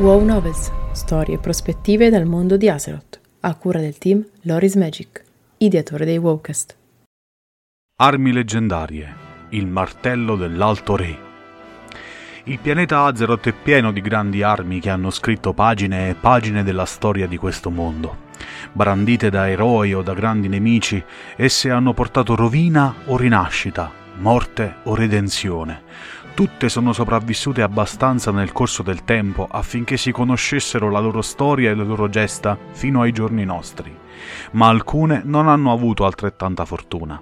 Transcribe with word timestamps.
WoW 0.00 0.24
Novels, 0.24 0.72
storie 0.92 1.34
e 1.34 1.38
prospettive 1.38 2.08
dal 2.08 2.24
mondo 2.24 2.56
di 2.56 2.70
Azeroth, 2.70 3.20
a 3.40 3.54
cura 3.54 3.80
del 3.80 3.98
team 3.98 4.24
Loris 4.44 4.74
Magic, 4.76 5.22
ideatore 5.58 6.06
dei 6.06 6.16
Wowcast. 6.16 6.74
Armi 7.96 8.32
leggendarie, 8.32 9.14
il 9.50 9.66
martello 9.66 10.36
dell'Alto 10.36 10.96
Re. 10.96 11.18
Il 12.44 12.58
pianeta 12.60 13.04
Azeroth 13.04 13.46
è 13.48 13.52
pieno 13.52 13.92
di 13.92 14.00
grandi 14.00 14.42
armi 14.42 14.80
che 14.80 14.88
hanno 14.88 15.10
scritto 15.10 15.52
pagine 15.52 16.08
e 16.08 16.14
pagine 16.14 16.62
della 16.62 16.86
storia 16.86 17.26
di 17.26 17.36
questo 17.36 17.68
mondo. 17.68 18.28
Brandite 18.72 19.28
da 19.28 19.50
eroi 19.50 19.92
o 19.92 20.00
da 20.00 20.14
grandi 20.14 20.48
nemici, 20.48 21.04
esse 21.36 21.70
hanno 21.70 21.92
portato 21.92 22.34
rovina 22.34 22.94
o 23.04 23.18
rinascita, 23.18 23.92
morte 24.16 24.76
o 24.84 24.94
redenzione. 24.94 25.82
Tutte 26.34 26.68
sono 26.68 26.92
sopravvissute 26.92 27.60
abbastanza 27.60 28.30
nel 28.30 28.52
corso 28.52 28.82
del 28.82 29.04
tempo 29.04 29.46
affinché 29.50 29.96
si 29.96 30.10
conoscessero 30.10 30.90
la 30.90 30.98
loro 30.98 31.20
storia 31.20 31.70
e 31.70 31.74
le 31.74 31.84
loro 31.84 32.08
gesta 32.08 32.56
fino 32.72 33.02
ai 33.02 33.12
giorni 33.12 33.44
nostri, 33.44 33.94
ma 34.52 34.68
alcune 34.68 35.20
non 35.24 35.48
hanno 35.48 35.72
avuto 35.72 36.06
altrettanta 36.06 36.64
fortuna. 36.64 37.20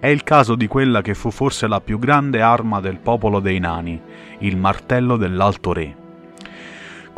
È 0.00 0.06
il 0.06 0.22
caso 0.24 0.54
di 0.54 0.66
quella 0.66 1.02
che 1.02 1.14
fu 1.14 1.30
forse 1.30 1.66
la 1.68 1.80
più 1.80 1.98
grande 1.98 2.40
arma 2.40 2.80
del 2.80 2.98
popolo 2.98 3.40
dei 3.40 3.58
nani, 3.58 4.00
il 4.40 4.56
martello 4.56 5.16
dell'Alto 5.16 5.72
Re. 5.72 6.07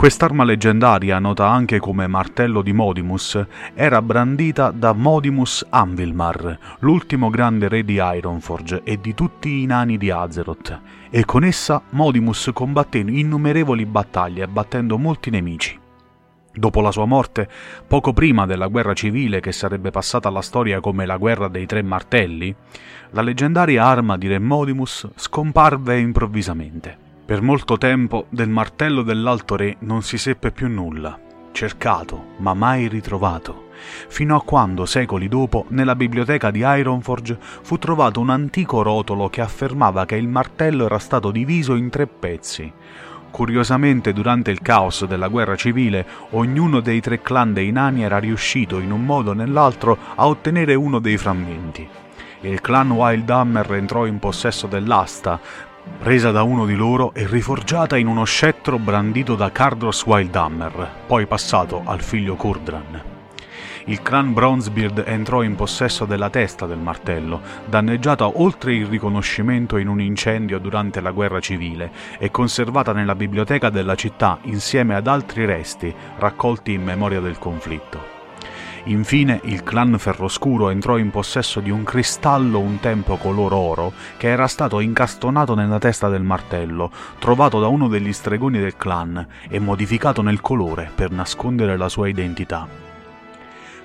Quest'arma 0.00 0.44
leggendaria, 0.44 1.18
nota 1.18 1.46
anche 1.50 1.78
come 1.78 2.06
martello 2.06 2.62
di 2.62 2.72
Modimus, 2.72 3.38
era 3.74 4.00
brandita 4.00 4.70
da 4.70 4.94
Modimus 4.94 5.66
Anvilmar, 5.68 6.58
l'ultimo 6.78 7.28
grande 7.28 7.68
re 7.68 7.84
di 7.84 8.00
Ironforge 8.00 8.80
e 8.82 8.98
di 8.98 9.12
tutti 9.12 9.60
i 9.60 9.66
nani 9.66 9.98
di 9.98 10.10
Azeroth, 10.10 10.80
e 11.10 11.26
con 11.26 11.44
essa 11.44 11.82
Modimus 11.90 12.48
combatté 12.54 12.96
innumerevoli 13.00 13.84
battaglie, 13.84 14.44
abbattendo 14.44 14.96
molti 14.96 15.28
nemici. 15.28 15.78
Dopo 16.50 16.80
la 16.80 16.92
sua 16.92 17.04
morte, 17.04 17.46
poco 17.86 18.14
prima 18.14 18.46
della 18.46 18.68
guerra 18.68 18.94
civile 18.94 19.40
che 19.40 19.52
sarebbe 19.52 19.90
passata 19.90 20.28
alla 20.28 20.40
storia 20.40 20.80
come 20.80 21.04
la 21.04 21.18
guerra 21.18 21.48
dei 21.48 21.66
tre 21.66 21.82
martelli, 21.82 22.56
la 23.10 23.20
leggendaria 23.20 23.84
arma 23.84 24.16
di 24.16 24.28
Re 24.28 24.38
Modimus 24.38 25.06
scomparve 25.14 25.98
improvvisamente. 25.98 27.08
Per 27.30 27.42
molto 27.42 27.78
tempo 27.78 28.26
del 28.28 28.48
martello 28.48 29.02
dell'Alto 29.02 29.54
Re 29.54 29.76
non 29.82 30.02
si 30.02 30.18
seppe 30.18 30.50
più 30.50 30.66
nulla, 30.66 31.16
cercato 31.52 32.30
ma 32.38 32.54
mai 32.54 32.88
ritrovato, 32.88 33.68
fino 34.08 34.34
a 34.34 34.42
quando, 34.42 34.84
secoli 34.84 35.28
dopo, 35.28 35.66
nella 35.68 35.94
biblioteca 35.94 36.50
di 36.50 36.64
Ironforge 36.64 37.38
fu 37.38 37.78
trovato 37.78 38.18
un 38.18 38.30
antico 38.30 38.82
rotolo 38.82 39.28
che 39.28 39.42
affermava 39.42 40.06
che 40.06 40.16
il 40.16 40.26
martello 40.26 40.86
era 40.86 40.98
stato 40.98 41.30
diviso 41.30 41.76
in 41.76 41.88
tre 41.88 42.08
pezzi, 42.08 42.72
Curiosamente, 43.30 44.12
durante 44.12 44.50
il 44.50 44.60
caos 44.60 45.04
della 45.04 45.28
guerra 45.28 45.54
civile, 45.54 46.04
ognuno 46.30 46.80
dei 46.80 47.00
tre 47.00 47.22
clan 47.22 47.52
dei 47.52 47.70
nani 47.70 48.02
era 48.02 48.18
riuscito 48.18 48.80
in 48.80 48.90
un 48.90 49.04
modo 49.04 49.30
o 49.30 49.34
nell'altro 49.34 49.96
a 50.16 50.26
ottenere 50.26 50.74
uno 50.74 50.98
dei 50.98 51.16
frammenti. 51.16 51.88
Il 52.42 52.62
clan 52.62 52.90
Wildhammer 52.90 53.74
entrò 53.74 54.06
in 54.06 54.18
possesso 54.18 54.66
dell'asta, 54.66 55.38
presa 55.98 56.30
da 56.30 56.42
uno 56.42 56.66
di 56.66 56.74
loro 56.74 57.12
e 57.14 57.26
riforgiata 57.26 57.96
in 57.96 58.06
uno 58.06 58.24
scettro 58.24 58.78
brandito 58.78 59.34
da 59.34 59.50
Cardros 59.50 60.04
Wildhammer, 60.04 60.88
poi 61.06 61.26
passato 61.26 61.82
al 61.84 62.02
figlio 62.02 62.36
Kurdran 62.36 63.18
il 63.90 64.02
clan 64.02 64.32
Bronzebeard 64.32 65.04
entrò 65.06 65.42
in 65.42 65.56
possesso 65.56 66.04
della 66.04 66.30
testa 66.30 66.66
del 66.66 66.78
martello, 66.78 67.40
danneggiata 67.64 68.40
oltre 68.40 68.74
il 68.74 68.86
riconoscimento 68.86 69.78
in 69.78 69.88
un 69.88 70.00
incendio 70.00 70.58
durante 70.58 71.00
la 71.00 71.10
guerra 71.10 71.40
civile 71.40 71.90
e 72.18 72.30
conservata 72.30 72.92
nella 72.92 73.14
biblioteca 73.14 73.68
della 73.68 73.94
città 73.94 74.38
insieme 74.42 74.94
ad 74.94 75.06
altri 75.06 75.44
resti 75.44 75.92
raccolti 76.18 76.72
in 76.72 76.82
memoria 76.82 77.20
del 77.20 77.38
conflitto. 77.38 78.19
Infine 78.84 79.40
il 79.44 79.62
clan 79.62 79.98
Ferroscuro 79.98 80.70
entrò 80.70 80.96
in 80.96 81.10
possesso 81.10 81.60
di 81.60 81.70
un 81.70 81.84
cristallo 81.84 82.58
un 82.58 82.80
tempo 82.80 83.16
color 83.16 83.52
oro 83.52 83.92
che 84.16 84.28
era 84.28 84.46
stato 84.46 84.80
incastonato 84.80 85.54
nella 85.54 85.78
testa 85.78 86.08
del 86.08 86.22
martello, 86.22 86.90
trovato 87.18 87.60
da 87.60 87.68
uno 87.68 87.88
degli 87.88 88.12
stregoni 88.12 88.58
del 88.58 88.76
clan 88.76 89.26
e 89.48 89.58
modificato 89.58 90.22
nel 90.22 90.40
colore 90.40 90.90
per 90.94 91.10
nascondere 91.10 91.76
la 91.76 91.88
sua 91.88 92.08
identità. 92.08 92.89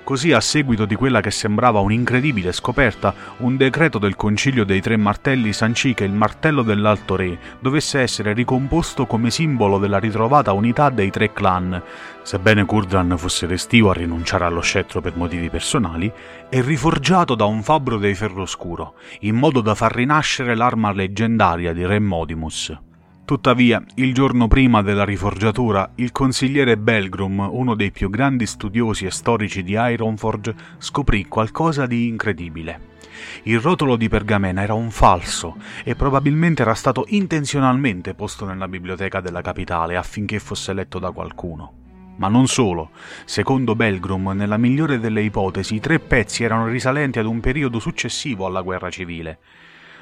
Così, 0.06 0.30
a 0.30 0.40
seguito 0.40 0.84
di 0.84 0.94
quella 0.94 1.20
che 1.20 1.32
sembrava 1.32 1.80
un'incredibile 1.80 2.52
scoperta, 2.52 3.12
un 3.38 3.56
decreto 3.56 3.98
del 3.98 4.14
Concilio 4.14 4.64
dei 4.64 4.80
Tre 4.80 4.96
Martelli 4.96 5.52
sancì 5.52 5.94
che 5.94 6.04
il 6.04 6.12
martello 6.12 6.62
dell'Alto 6.62 7.16
Re 7.16 7.36
dovesse 7.58 7.98
essere 7.98 8.32
ricomposto 8.32 9.06
come 9.06 9.32
simbolo 9.32 9.78
della 9.78 9.98
ritrovata 9.98 10.52
unità 10.52 10.90
dei 10.90 11.10
tre 11.10 11.32
clan, 11.32 11.82
sebbene 12.22 12.64
Kurdran 12.64 13.18
fosse 13.18 13.46
restio 13.46 13.90
a 13.90 13.94
rinunciare 13.94 14.44
allo 14.44 14.60
scettro 14.60 15.00
per 15.00 15.16
motivi 15.16 15.50
personali, 15.50 16.12
e 16.48 16.62
riforgiato 16.62 17.34
da 17.34 17.46
un 17.46 17.64
fabbro 17.64 17.98
dei 17.98 18.14
Ferroscuro, 18.14 18.94
in 19.22 19.34
modo 19.34 19.60
da 19.60 19.74
far 19.74 19.92
rinascere 19.92 20.54
l'arma 20.54 20.92
leggendaria 20.92 21.72
di 21.72 21.84
Re 21.84 21.98
Modimus. 21.98 22.78
Tuttavia, 23.26 23.82
il 23.96 24.14
giorno 24.14 24.46
prima 24.46 24.82
della 24.82 25.04
riforgiatura, 25.04 25.90
il 25.96 26.12
consigliere 26.12 26.76
Belgrum, 26.76 27.48
uno 27.50 27.74
dei 27.74 27.90
più 27.90 28.08
grandi 28.08 28.46
studiosi 28.46 29.04
e 29.04 29.10
storici 29.10 29.64
di 29.64 29.72
Ironforge, 29.76 30.54
scoprì 30.78 31.26
qualcosa 31.26 31.86
di 31.86 32.06
incredibile. 32.06 32.94
Il 33.42 33.58
rotolo 33.58 33.96
di 33.96 34.08
pergamena 34.08 34.62
era 34.62 34.74
un 34.74 34.92
falso 34.92 35.56
e 35.82 35.96
probabilmente 35.96 36.62
era 36.62 36.74
stato 36.74 37.04
intenzionalmente 37.08 38.14
posto 38.14 38.46
nella 38.46 38.68
biblioteca 38.68 39.20
della 39.20 39.42
capitale 39.42 39.96
affinché 39.96 40.38
fosse 40.38 40.72
letto 40.72 41.00
da 41.00 41.10
qualcuno. 41.10 41.72
Ma 42.18 42.28
non 42.28 42.46
solo. 42.46 42.90
Secondo 43.24 43.74
Belgrum, 43.74 44.34
nella 44.36 44.56
migliore 44.56 45.00
delle 45.00 45.22
ipotesi, 45.22 45.74
i 45.74 45.80
tre 45.80 45.98
pezzi 45.98 46.44
erano 46.44 46.68
risalenti 46.68 47.18
ad 47.18 47.26
un 47.26 47.40
periodo 47.40 47.80
successivo 47.80 48.46
alla 48.46 48.60
guerra 48.60 48.88
civile. 48.88 49.40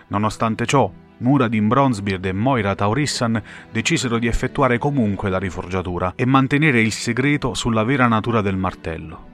Nonostante 0.08 0.66
ciò, 0.66 0.92
Muradin 1.18 1.68
Bronzebeard 1.68 2.24
e 2.24 2.32
Moira 2.32 2.74
Taurissan 2.74 3.40
decisero 3.70 4.18
di 4.18 4.26
effettuare 4.26 4.78
comunque 4.78 5.30
la 5.30 5.38
riforgiatura 5.38 6.12
e 6.16 6.24
mantenere 6.26 6.80
il 6.80 6.92
segreto 6.92 7.54
sulla 7.54 7.84
vera 7.84 8.06
natura 8.06 8.40
del 8.40 8.56
martello. 8.56 9.32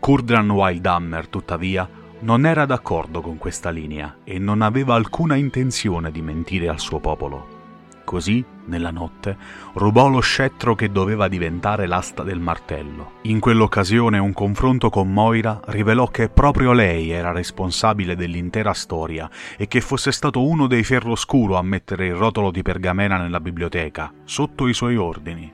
Kurdran 0.00 0.50
Wildhammer, 0.50 1.28
tuttavia, 1.28 1.88
non 2.20 2.46
era 2.46 2.66
d'accordo 2.66 3.20
con 3.20 3.38
questa 3.38 3.70
linea 3.70 4.16
e 4.24 4.38
non 4.38 4.62
aveva 4.62 4.94
alcuna 4.94 5.36
intenzione 5.36 6.10
di 6.10 6.22
mentire 6.22 6.68
al 6.68 6.80
suo 6.80 6.98
popolo. 6.98 7.59
Così, 8.10 8.44
nella 8.64 8.90
notte, 8.90 9.36
rubò 9.74 10.08
lo 10.08 10.18
scettro 10.18 10.74
che 10.74 10.90
doveva 10.90 11.28
diventare 11.28 11.86
l'asta 11.86 12.24
del 12.24 12.40
martello. 12.40 13.12
In 13.22 13.38
quell'occasione 13.38 14.18
un 14.18 14.32
confronto 14.32 14.90
con 14.90 15.12
Moira 15.12 15.60
rivelò 15.66 16.08
che 16.08 16.28
proprio 16.28 16.72
lei 16.72 17.10
era 17.10 17.30
responsabile 17.30 18.16
dell'intera 18.16 18.72
storia 18.72 19.30
e 19.56 19.68
che 19.68 19.80
fosse 19.80 20.10
stato 20.10 20.44
uno 20.44 20.66
dei 20.66 20.82
Ferroscuro 20.82 21.56
a 21.56 21.62
mettere 21.62 22.06
il 22.06 22.16
rotolo 22.16 22.50
di 22.50 22.62
pergamena 22.62 23.16
nella 23.16 23.38
biblioteca, 23.38 24.12
sotto 24.24 24.66
i 24.66 24.74
suoi 24.74 24.96
ordini. 24.96 25.48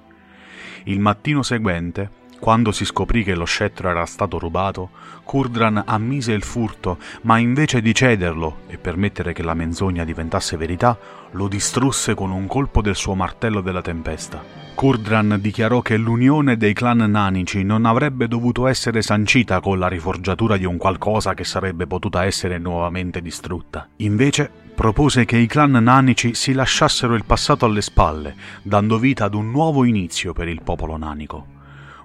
Il 0.85 0.99
mattino 0.99 1.43
seguente, 1.43 2.11
quando 2.39 2.71
si 2.73 2.85
scoprì 2.85 3.25
che 3.25 3.35
lo 3.35 3.45
scettro 3.45 3.89
era 3.89 4.05
stato 4.05 4.39
rubato, 4.39 4.91
Kurdran 5.25 5.83
ammise 5.87 6.33
il 6.33 6.43
furto, 6.43 6.99
ma 7.23 7.39
invece 7.39 7.81
di 7.81 7.95
cederlo 7.95 8.59
e 8.69 8.79
permettere 8.79 9.33
che 9.33 9.43
la 9.43 9.55
menzogna 9.55 10.05
diventasse 10.05 10.57
verità, 10.57 10.97
lo 11.33 11.49
distrusse 11.49 12.15
con 12.15 12.31
un 12.31 12.47
colpo 12.47 12.81
del 12.81 12.95
suo 12.95 13.15
martello 13.15 13.61
della 13.61 13.83
tempesta. 13.83 14.65
Kurdran 14.77 15.39
dichiarò 15.41 15.81
che 15.81 15.97
l'unione 15.97 16.57
dei 16.59 16.75
clan 16.75 16.99
nanici 16.99 17.65
non 17.65 17.87
avrebbe 17.87 18.29
dovuto 18.29 18.67
essere 18.67 19.01
sancita 19.01 19.61
con 19.61 19.79
la 19.79 19.89
riforgiatura 19.89 20.59
di 20.59 20.67
un 20.67 20.77
qualcosa 20.77 21.33
che 21.33 21.45
sarebbe 21.45 21.87
potuta 21.87 22.25
essere 22.25 22.59
nuovamente 22.59 23.23
distrutta. 23.23 23.89
Invece 23.97 24.51
propose 24.75 25.25
che 25.25 25.39
i 25.39 25.47
clan 25.47 25.73
nanici 25.73 26.35
si 26.35 26.53
lasciassero 26.53 27.15
il 27.15 27.25
passato 27.25 27.65
alle 27.65 27.81
spalle, 27.81 28.35
dando 28.63 28.99
vita 28.99 29.25
ad 29.25 29.35
un 29.35 29.51
nuovo 29.51 29.85
inizio 29.85 30.35
per 30.35 30.47
il 30.47 30.61
popolo 30.63 30.99
nanico. 30.99 31.56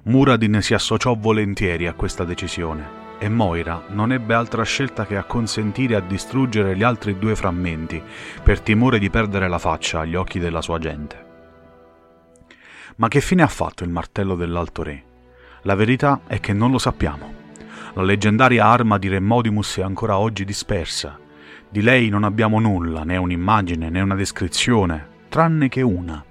Muradin 0.03 0.61
si 0.61 0.73
associò 0.73 1.15
volentieri 1.15 1.85
a 1.85 1.93
questa 1.93 2.23
decisione 2.23 2.99
e 3.19 3.29
Moira 3.29 3.83
non 3.89 4.11
ebbe 4.11 4.33
altra 4.33 4.63
scelta 4.63 5.05
che 5.05 5.15
acconsentire 5.15 5.93
a 5.95 5.99
distruggere 5.99 6.75
gli 6.75 6.81
altri 6.81 7.19
due 7.19 7.35
frammenti 7.35 8.01
per 8.41 8.61
timore 8.61 8.97
di 8.97 9.11
perdere 9.11 9.47
la 9.47 9.59
faccia 9.59 9.99
agli 9.99 10.15
occhi 10.15 10.39
della 10.39 10.63
sua 10.63 10.79
gente. 10.79 11.25
Ma 12.95 13.07
che 13.09 13.21
fine 13.21 13.43
ha 13.43 13.47
fatto 13.47 13.83
il 13.83 13.91
martello 13.91 14.33
dell'Alto 14.33 14.81
Re? 14.81 15.03
La 15.63 15.75
verità 15.75 16.21
è 16.25 16.39
che 16.39 16.51
non 16.51 16.71
lo 16.71 16.79
sappiamo. 16.79 17.33
La 17.93 18.01
leggendaria 18.01 18.65
arma 18.65 18.97
di 18.97 19.07
Re 19.07 19.19
Modimus 19.19 19.77
è 19.77 19.83
ancora 19.83 20.17
oggi 20.17 20.45
dispersa. 20.45 21.19
Di 21.69 21.83
lei 21.83 22.09
non 22.09 22.23
abbiamo 22.23 22.59
nulla, 22.59 23.03
né 23.03 23.17
un'immagine 23.17 23.91
né 23.91 24.01
una 24.01 24.15
descrizione, 24.15 25.07
tranne 25.29 25.69
che 25.69 25.83
una. 25.83 26.25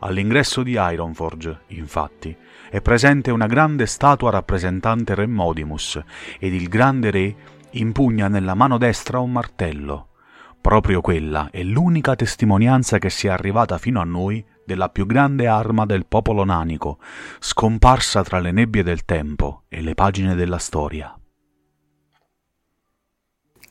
All'ingresso 0.00 0.64
di 0.64 0.76
Ironforge, 0.76 1.60
infatti, 1.68 2.36
è 2.74 2.82
presente 2.82 3.30
una 3.30 3.46
grande 3.46 3.86
statua 3.86 4.30
rappresentante 4.30 5.14
Re 5.14 5.28
Modimus 5.28 6.02
ed 6.40 6.52
il 6.52 6.68
grande 6.68 7.12
re 7.12 7.36
impugna 7.70 8.26
nella 8.26 8.54
mano 8.54 8.78
destra 8.78 9.20
un 9.20 9.30
martello. 9.30 10.08
Proprio 10.60 11.00
quella 11.00 11.50
è 11.52 11.62
l'unica 11.62 12.16
testimonianza 12.16 12.98
che 12.98 13.10
sia 13.10 13.32
arrivata 13.32 13.78
fino 13.78 14.00
a 14.00 14.04
noi 14.04 14.44
della 14.66 14.88
più 14.88 15.06
grande 15.06 15.46
arma 15.46 15.86
del 15.86 16.06
popolo 16.06 16.42
nanico, 16.42 16.98
scomparsa 17.38 18.24
tra 18.24 18.40
le 18.40 18.50
nebbie 18.50 18.82
del 18.82 19.04
tempo 19.04 19.62
e 19.68 19.80
le 19.80 19.94
pagine 19.94 20.34
della 20.34 20.58
storia. 20.58 21.16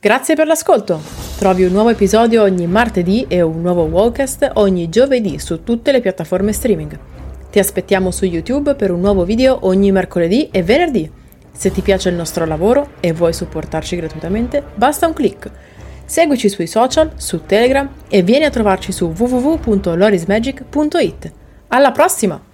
Grazie 0.00 0.34
per 0.34 0.46
l'ascolto! 0.46 1.02
Trovi 1.36 1.64
un 1.64 1.72
nuovo 1.72 1.90
episodio 1.90 2.40
ogni 2.40 2.66
martedì 2.66 3.26
e 3.28 3.42
un 3.42 3.60
nuovo 3.60 3.82
Wallcast 3.82 4.52
ogni 4.54 4.88
giovedì 4.88 5.38
su 5.38 5.62
tutte 5.62 5.92
le 5.92 6.00
piattaforme 6.00 6.54
streaming. 6.54 7.13
Ti 7.54 7.60
aspettiamo 7.60 8.10
su 8.10 8.24
YouTube 8.24 8.74
per 8.74 8.90
un 8.90 8.98
nuovo 8.98 9.24
video 9.24 9.58
ogni 9.60 9.92
mercoledì 9.92 10.48
e 10.50 10.64
venerdì. 10.64 11.08
Se 11.52 11.70
ti 11.70 11.82
piace 11.82 12.08
il 12.08 12.16
nostro 12.16 12.46
lavoro 12.46 12.94
e 12.98 13.12
vuoi 13.12 13.32
supportarci 13.32 13.94
gratuitamente, 13.94 14.60
basta 14.74 15.06
un 15.06 15.12
clic. 15.12 15.48
Seguici 16.04 16.48
sui 16.48 16.66
social, 16.66 17.12
su 17.14 17.46
Telegram 17.46 17.88
e 18.08 18.22
vieni 18.22 18.44
a 18.44 18.50
trovarci 18.50 18.90
su 18.90 19.12
www.lorismagic.it. 19.16 21.32
Alla 21.68 21.92
prossima! 21.92 22.53